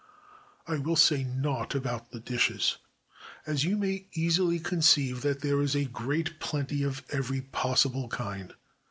I 0.65 0.79
will 0.79 0.95
say 0.95 1.23
nought 1.23 1.75
about 1.75 2.09
the 2.09 2.19
dishes, 2.19 2.77
as 3.45 3.65
you 3.65 3.77
may 3.77 4.07
easily 4.13 4.57
conceive 4.59 5.21
that 5.21 5.41
there 5.41 5.61
is 5.61 5.75
a 5.75 5.85
great 5.85 6.39
plenty 6.39 6.81
of 6.81 7.03
every 7.11 7.41
possible 7.41 8.07
kind. 8.09 8.55